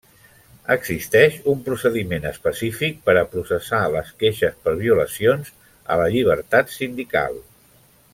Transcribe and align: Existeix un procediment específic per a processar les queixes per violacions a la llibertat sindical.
Existeix 0.75 1.35
un 1.51 1.59
procediment 1.67 2.25
específic 2.29 2.97
per 3.09 3.15
a 3.21 3.23
processar 3.35 3.81
les 3.97 4.09
queixes 4.23 4.57
per 4.65 4.75
violacions 4.81 5.53
a 5.69 5.99
la 6.03 6.09
llibertat 6.17 6.75
sindical. 6.79 7.39